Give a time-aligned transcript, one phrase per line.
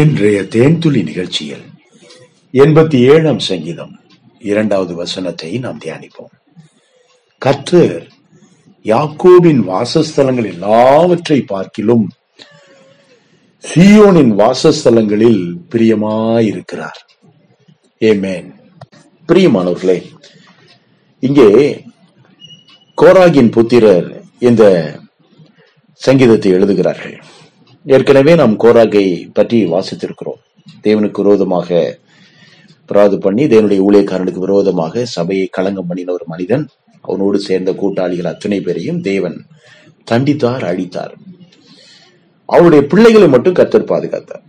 [0.00, 1.64] இன்றைய தேன்துளி நிகழ்ச்சியில்
[2.54, 4.00] எண்பத்தி ஏழாம் சங்கீதம்
[4.38, 6.30] இரண்டாவது வசனத்தை நாம் தியானிப்போம்.
[7.38, 8.06] கர்த்தர்
[8.84, 12.06] யாக்கோபின் வாசஸ்தலங்கள் எல்லாவற்றை பார்க்கிலும்
[13.64, 15.44] சியோனின் வாசஸ்தலங்களில்
[15.74, 17.00] பிரியமாயிருக்கிறார்.
[18.00, 18.48] ஏமேன்
[19.28, 19.98] பிரியமானவர்களே
[21.18, 21.50] இங்கே
[22.98, 24.64] கோராகின் புத்திரர் இந்த
[25.94, 27.18] சங்கீதத்தை எழுதுகிறார்கள்.
[27.86, 30.40] ஏற்கனவே நாம் கோராகை பற்றி வாசித்திருக்கிறோம்.
[30.82, 31.98] தேவனுக்கு விரோதமாக
[32.86, 36.64] பிராது பண்ணி தேவனுடைய ஊழியக்காரனுக்கு விரோதமாக சபையை களங்கம் பண்ணின ஒரு மனிதன்
[37.00, 39.36] அவனோடு சேர்ந்த கூட்டாளிகள் அத்தனை பேரையும் தேவன்
[40.10, 41.14] தண்டித்தார் அழித்தார்.
[42.44, 44.44] அவருடைய பிள்ளைகளை மட்டும் கத்தர் பாதுகாத்தார்.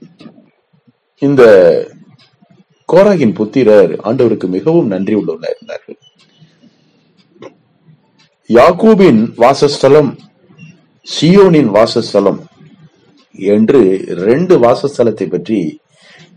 [1.22, 1.44] இந்த
[2.90, 6.00] கோராகின் புத்திரர் ஆண்டவருக்கு மிகவும் நன்றி உள்ளவர்களா இருந்தார்கள்.
[8.50, 10.10] யாக்கூபின் வாசஸ்தலம்
[11.08, 12.42] சியோனின் வாசஸ்தலம்
[13.34, 13.80] என்று
[14.28, 15.60] ரெண்டு வாசஸ்தலத்தை பற்றி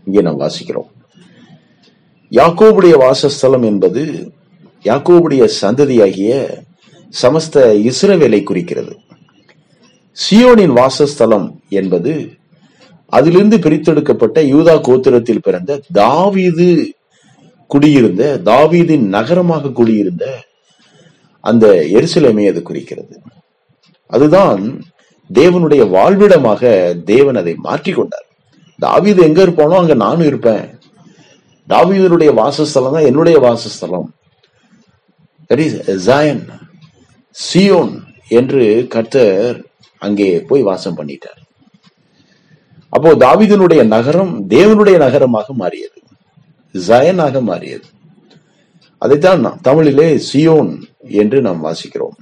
[0.05, 0.89] இங்கே நாம் வாசிக்கிறோம்.
[2.31, 4.03] யாக்கோபுடைய வாசஸ்தலம் என்பது
[4.85, 6.31] யாக்கோபுடைய சந்ததியாகிய
[7.13, 7.55] சமஸ்த
[7.89, 8.93] இஸ்ரவேலை குறிக்கிறது.
[10.17, 12.13] சியோனின் வாசஸ்தலம் என்பது
[13.13, 16.67] அதிலிருந்து பிரித்தெடுக்கப்பட்ட யூதா கோத்திரத்தில் பிறந்த தாவீது
[17.67, 20.25] குடியிருந்த தாவீதின் நகரமாக குடியிருந்த
[21.43, 21.65] அந்த
[21.97, 23.15] எரிசிலமே அது குறிக்கிறது.
[24.05, 24.63] அதுதான்
[25.33, 28.25] தேவனுடைய வாழ்விடமாக தேவன் அதை மாற்றிக்கொண்டார்
[28.79, 30.79] தாவீது எங்க இருப்பானோ அங்க நானும் இருப்பேன்.
[31.69, 34.13] தாவீதனுடைய வாசஸ்தலம் தான் என்னுடைய வாசஸ்தலம்.
[35.49, 36.39] That
[37.35, 39.65] சியோன் என்று கர்த்தர்
[39.97, 41.41] அங்கே போய் வாசம் பண்ணிட்டார்.
[42.89, 45.99] அப்போ தாவிதனுடைய நகரம் தேவனுடைய நகரமாக மாறியது.
[46.75, 47.87] ஜயனாக மாறியது.
[48.97, 52.17] அதைத்தான் தமிழிலே சியோன் என்று நாம் வாசிக்கிறோம்.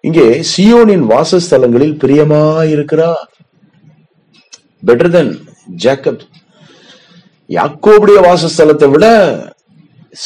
[0.00, 3.26] இங்கே சியோனின் வாசஸ்தலங்களில் பிரியமாயிருக்கிறார்.
[4.86, 5.32] பெட்டர் தென்
[5.84, 6.22] ஜேக்கப்
[7.48, 9.06] யாக்கோபுடைய வாசஸ்தலத்தை விட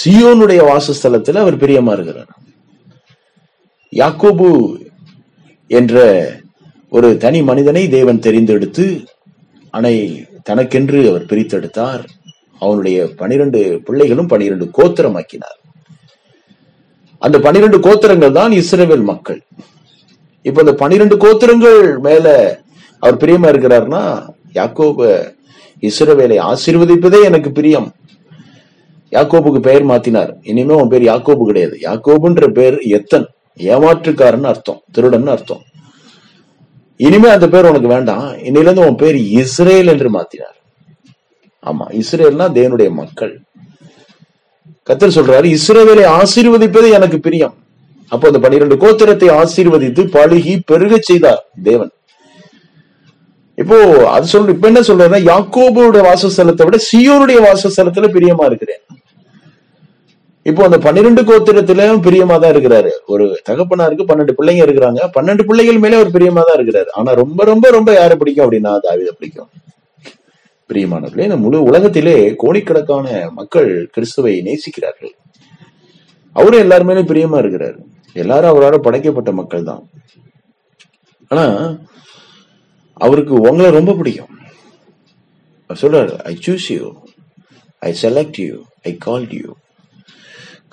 [0.04, 2.32] சியோனுடைய வாசஸ்தலத்தில் அவர் பிரியமா இருக்கிறார்
[3.92, 4.48] யாக்கோபு
[5.66, 5.96] என்ற
[6.88, 8.86] ஒரு தனி மனிதனை தேவன் தெரிந்தெடுத்து
[9.70, 12.05] அனை தனக்கென்று அவர் பிரித்தெடுத்தார்.
[12.58, 15.58] அவனுடைய பனிரெண்டு பிள்ளைகளும் பனிரெண்டு கோத்திரமாக்கினார்.
[17.27, 19.40] அந்த பனிரெண்டு கோத்திரங்கள் தான் இஸ்ரேவேல் மக்கள்.
[20.48, 22.27] இப்ப இந்த பனிரெண்டு கோத்திரங்கள் மேல
[23.02, 24.02] அவர் பிரியமா இருக்கிறார்னா
[24.58, 25.08] யாக்கோப
[25.88, 27.88] இஸ்ரவேலை ஆசீர்வதிப்பதே எனக்கு பிரியம்.
[29.12, 30.32] யாக்கோபுக்கு பெயர் மாத்தினார்.
[30.50, 31.77] இனிமே உன் பேர் யாக்கோபு கிடையாது.
[31.86, 33.27] யாக்கோபுன்ற பேர் எத்தன்
[33.72, 35.62] ஏமாற்றுக்காரன் அர்த்தம் திருடன் அர்த்தம்.
[37.06, 38.27] இனிமே அந்த பேர் உனக்கு வேண்டாம்.
[38.48, 40.58] இன்னிலிருந்து உன் பேர் இஸ்ரேல் என்று மாத்தினார்.
[41.70, 43.34] ஆமா இஸ்ரேல்னா தேவனுடைய மக்கள்.
[44.88, 47.54] கத்தர் சொல்றாரு இஸ்ரவேலை ஆசீர்வதிப்பது எனக்கு பிரியம்.
[48.12, 51.92] அப்போ அந்த பனிரெண்டு கோத்திரத்தை ஆசீர்வதித்து பழுகி பெருக செய்தார் தேவன்.
[53.58, 53.76] இப்போ
[54.14, 58.82] அது சொல்ற இப்ப என்ன சொல்றேன்னா யாக்கோபுடைய வாசஸ்தலத்தை விட சியோனுடைய வாசஸ்தலத்துல பிரியமா இருக்கிறேன்.
[60.50, 62.90] இப்போ அந்த பன்னிரெண்டு கோத்திரத்திலும் பிரியமா தான் இருக்கிறாரு.
[63.12, 65.00] ஒரு தகப்பனாருக்கு பன்னெண்டு பிள்ளைங்க இருக்கிறாங்க.
[65.16, 66.90] பன்னெண்டு பிள்ளைகள் மேலே அவர் பிரியமா தான் இருக்கிறாரு.
[67.00, 69.50] ஆனா ரொம்ப ரொம்ப ரொம்ப யாரை பிடிக்கும் அப்படின்னா தாவித பிடிக்கும்.
[70.72, 75.10] பிரியமானவர்களே இந்த முழு உலகத்திலே கோடிக்கணக்கான மக்கள் கிறிஸ்துவை நேசிக்கிறார்கள்.
[76.33, 77.78] அவரும் எல்லாருமே பிரியமா இருக்கிறாரு.
[78.12, 79.88] எல்லாரும் அவரால் படைக்கப்பட்ட மக்கள் தான்
[81.28, 81.77] ஆனா
[82.92, 84.38] அவருக்கு உங்களை ரொம்ப பிடிக்கும்.
[85.66, 86.92] அவர் சொல்றாரு I choose you
[87.78, 89.52] I select you I call you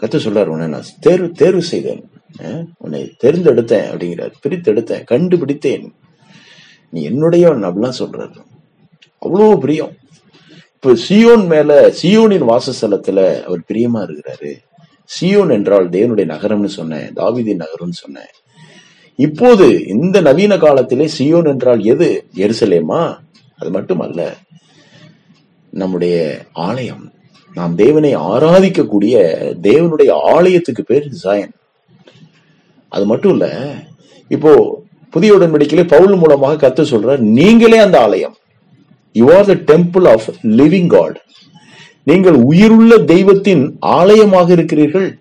[0.02, 2.10] கத்து சொல்றாரு உன்னை நான் தேர்வு தேர்வு செய்தேன்.
[2.78, 3.88] உன்னை தேர்ந்தெடுத்தேன்.
[3.94, 4.34] அப்படிங்கிறார்.
[4.48, 5.04] பிரித்தெடுத்தேன்.
[5.04, 5.94] கண்டுபிடித்தேன்.
[6.90, 8.48] நீ என்னுடைய அப்படிலாம் சொல்றாரு.
[9.26, 9.94] அவ்வளோ பிரியம்.
[10.74, 14.52] இப்ப சியோன் மேல சியோனின் வாசஸ்தலத்துல அவர் பிரியமா இருக்கிறாரு.
[15.10, 18.32] சியோன் என்றால் தேவனுடைய நகரம்னு சொன்னேன் தாவீதின் நகரம்னு சொன்னேன்.
[19.16, 22.26] இப்போது இந்த நவீன காலத்திலே சியோன் என்றால் எது?
[22.36, 23.18] எருசலேமா?
[23.58, 24.36] அது மட்டும் அல்ல
[25.70, 27.12] நம்முடைய ஆலயம்.
[27.54, 29.16] நாம் தேவனை ஆராதிக்கக்கூடிய
[29.62, 31.54] தேவனுடைய ஆலயத்துக்கு பேர் ஜாயன்.
[32.90, 33.74] அது மட்டும் இல்ல
[34.28, 38.36] இப்போ புதிய உடன்படிக்கையிலே பவுல் மூலமாக கத்து சொல்ற நீங்களே அந்த ஆலயம்.
[39.12, 40.28] You are the temple of
[40.60, 41.18] living God
[42.04, 45.20] நீங்கள் உயிருள்ள தெய்வத்தின் ஆலயமாக இருக்கிறீர்கள்.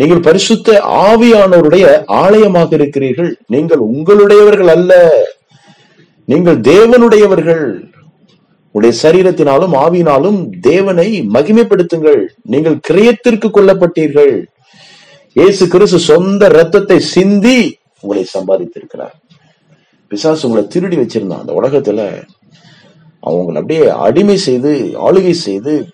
[0.00, 0.68] நீங்கள் பரிசுத்த
[1.08, 3.30] ஆவியானவருடைய ஆலயமாக இருக்கிறீர்கள்.
[3.46, 4.92] நீங்கள் உங்களுடையவர்கள் அல்ல.
[6.24, 7.66] நீங்கள் தேவனுடையவர்கள்.
[8.70, 12.20] உடைய சரீரத்தினாலும் ஆவியினாலும் தேவனை மகிமைப்படுத்துங்கள்.
[12.42, 14.34] நீங்கள் கிரயத்திற்கு கொல்லப்பட்டீர்கள்.
[15.32, 17.58] இயேசு கிறிஸ்து சொந்த ரத்தத்தை சிந்தி
[18.00, 19.14] உங்களை சம்பாதித்திருக்கிறார்.
[20.08, 21.42] பிசாசு உங்களை திருடி வச்சிருந்தான்.
[21.44, 22.00] அந்த உலகத்துல
[23.28, 24.70] அவங்களை அப்படியே அடிமை செய்து
[25.06, 25.86] ஆளுகை செய்து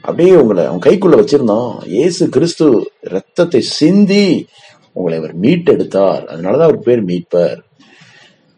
[0.00, 1.84] அப்படியே உங்களை அவன் கைக்குள்ள வச்சிருந்தான்.
[1.84, 4.46] இயேசு கிறிஸ்து ரத்தத்தை சிந்தி
[4.92, 6.24] உங்களை அவர் மீட்டெடுத்தார்.
[6.32, 7.58] அதனாலதான் அவர் பேர் மீட்பர்.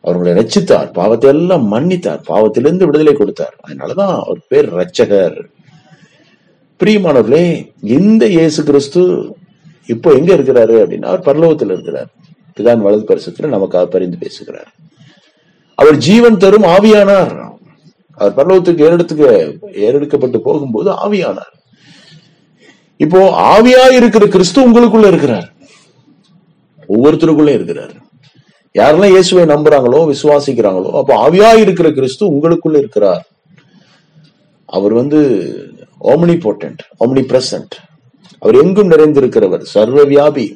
[0.01, 2.21] அவர்களை ரச்சித்தார் பாவத்தை எல்லாம் மன்னித்தார்.
[2.29, 3.57] பாவத்திலிருந்து விடுதலை கொடுத்தார்.
[3.67, 5.39] அதனாலதான் அவர் பேர் ரட்சகர்
[6.81, 9.35] பிரியமானவர்களே இந்த இயேசு கிறிஸ்து
[9.87, 12.11] இப்போ எங்க இருக்கிறாரு அப்படின்னா அவர் பரலோகத்தில் இருக்கிறார்.
[12.57, 14.71] பிதான் வலது பரிசத்துல நமக்காக பரிந்து பேசுகிறார்.
[15.75, 17.48] அவர் ஜீவன் தரும் ஆவியானார்.
[18.19, 19.27] அவர் பரலோகத்துக்கு ஏறெடுத்துக்கு
[19.87, 21.55] ஏறெடுக்கப்பட்டு போகும்போது ஆவியானார்.
[23.05, 23.21] இப்போ
[23.55, 25.49] ஆவியா இருக்கிற கிறிஸ்து உங்களுக்குள்ள இருக்கிறார்.
[26.95, 27.95] ஒவ்வொருத்தருக்குள்ள இருக்கிறார்.
[28.79, 33.23] யாரெல்லாம் இயேசுவை நம்புறாங்களோ விசுவாசிக்கிறாங்களோ அப்போ ஆவியா இருக்கிற கிறிஸ்து உங்களுக்குள்ள இருக்கிறார்.
[34.77, 35.21] அவர் வந்து
[36.13, 37.77] ஓமனி போட்டன்ட் ஓமனி பிரசன்ட்
[38.43, 40.47] அவர் எங்கும் நிறைந்திருக்கிறவர் சர்வ வியாபி.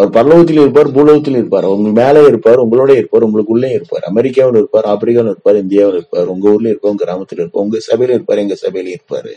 [0.00, 1.66] அவர் பரலோகத்தில் இருப்பார் பூலோகத்தில் இருப்பார்.
[1.76, 4.04] உங்க மேலே இருப்பார் உங்களோட இருப்பார் உங்களுக்கு உள்ளே இருப்பார்.
[4.10, 8.42] அமெரிக்காவில் இருப்பார் ஆப்பிரிக்காவில் இருப்பார் இந்தியாவில் இருப்பார் உங்க ஊர்ல இருப்பார் உங்க கிராமத்தில் இருப்பார் உங்க சபையில இருப்பார்
[8.44, 9.32] எங்க சபையில இருப்பார்.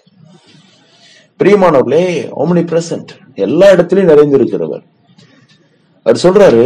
[1.39, 2.05] பிரியமானவர்களே
[2.41, 3.11] ஓமனி பிரசன்ட்
[3.45, 4.83] எல்லா இடத்திலையும் நிறைந்திருக்கிறவர்.
[6.05, 6.65] அவர் சொல்றாரு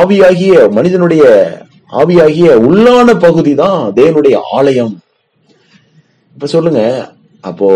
[0.00, 1.24] ஆவியாகிய மனிதனுடைய
[2.00, 4.94] ஆவியாகிய உள்ளான பகுதி தான் தேவனுடைய ஆலயம்.
[6.36, 6.80] இப்ப சொல்லுங்க
[7.48, 7.68] அப்போ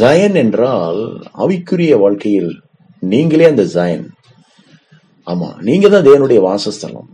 [0.00, 1.02] ஜயன் என்றால்
[1.42, 2.50] ஆவிக்குரிய வாழ்க்கையில்
[3.00, 4.10] நீங்களே அந்த ஜயன்.
[5.26, 7.08] ஆமா நீங்க தான் தேவனுடைய வாசஸ்தலம்.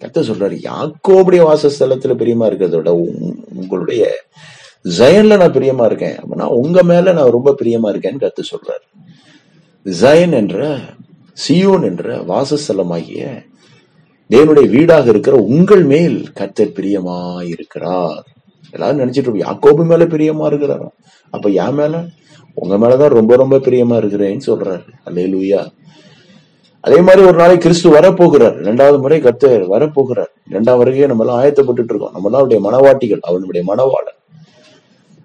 [0.00, 4.10] கத்த சொல்றாரு யாக்கோபுடைய வாசஸ்தலத்துல பிரியமா இருக்கிறத விட உங்- உங்களுடைய
[4.84, 6.16] ஜயன்ல நான் பிரியமா இருக்கேன்.
[6.16, 9.06] அப்படின்னா உங்க மேல நான் ரொம்ப பிரியமா இருக்கேன்னு கத்து சொல்றாரு.
[9.84, 10.78] ஜயன் என்ற
[11.48, 13.46] சியோன் என்ற வாசஸ்தலமாகிய
[14.30, 18.24] தேவனுடைய வீடாக இருக்கிற உங்கள் மேல் கர்த்தர் பிரியமா இருக்கிறார்
[18.70, 20.88] எல்லாரும் நினைச்சிட்டு இருப்போம் யாக்கோபு மேல பிரியமா இருக்கிறாரா?
[21.30, 22.04] அப்ப என் மேல?
[22.54, 24.82] உங்க மேலதான் ரொம்ப ரொம்ப பிரியமா இருக்கிறேன்னு சொல்றாரு.
[25.06, 25.66] அல்லேலூயா.
[26.80, 28.60] அதே மாதிரி ஒரு நாளைக்கு கிறிஸ்து வரப்போகிறார்.
[28.60, 30.26] இரண்டாவது முறை கத்தர் வரப்போகிறார்.
[30.48, 32.12] இரண்டாம் வரைக்கும் நம்ம எல்லாம் ஆயத்தப்பட்டுட்டு இருக்கோம்.
[32.12, 34.16] நம்ம எல்லாம் அவருடைய மனவாட்டிகள் அவனுடைய மனவாளன்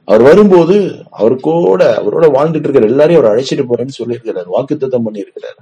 [0.06, 4.46] அவர் வரும்போது அவர் கூட அவரோட வாழ்ந்துட்டு இருக்கிற எல்லாரையும் அவர் அழைச்சிட்டு போறேன்னு சொல்லியிருக்கிறார்.
[4.54, 5.60] வாக்குத்தத்தம் பண்ணியிருக்கிறார்.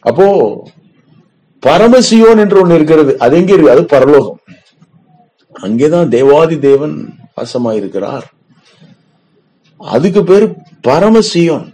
[0.00, 0.24] அப்போ
[1.66, 3.18] பரமசியோன் என்று ஒண்ணு இருக்கிறது.
[3.18, 3.70] அது எங்க இருக்கு?
[3.70, 4.38] அது பரலோகம்.
[5.66, 6.94] அங்கேதான் தேவாதி தேவன்
[7.36, 8.26] வாசமாயிருக்கிறார்.
[9.80, 10.46] அதுக்கு பேரு
[10.88, 11.68] பரமசியோன்.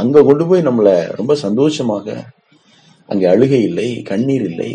[0.00, 0.88] அங்க கொண்டு போய் நம்மள
[1.18, 2.06] ரொம்ப சந்தோஷமாக
[3.08, 4.72] அங்கே அழுகை இல்லை கண்ணீர் இல்லை.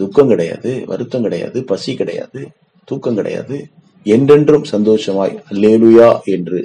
[0.00, 2.40] துக்கம் கிடையாது வருத்தம் கிடையாது பசி கிடையாது
[2.88, 3.56] தூக்கம் கிடையாது.
[4.06, 6.60] என்றென்றும் சந்தோஷமாய் அல்லேலுயா என்று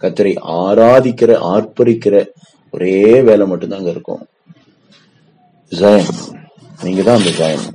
[0.00, 2.16] கத்தரை ஆராதிக்கிற ஆர்ப்பரிக்கிற
[2.74, 2.98] ஒரே
[3.28, 4.22] வேலை மட்டும்தான் அங்க இருக்கும்.
[5.72, 6.12] ஜெயன்
[6.84, 7.66] நீங்க தான் அந்த ஜெயன்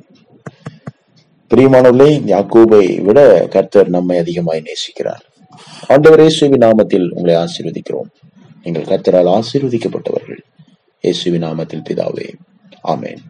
[1.51, 5.24] பிரியமானவர்களே யாக்கோபை விட கர்த்தர் நம்மை அதிகமாய் நேசிக்கிறார்.
[5.88, 8.09] ஆண்டவர் இயேசுவி நாமத்தில் உங்களை ஆசீர்வதிக்கிறோம்.
[8.63, 10.39] நீங்கள் கர்த்தரால் ஆசீர்வதிக்கப்பட்டவர்கள்.
[11.03, 12.27] இயேசுவி நாமத்தில் பிதாவே
[12.83, 13.21] ஆமேன்.